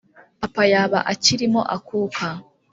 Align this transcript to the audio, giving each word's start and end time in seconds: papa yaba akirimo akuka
papa 0.41 0.63
yaba 0.73 0.99
akirimo 1.13 1.61
akuka 1.75 2.25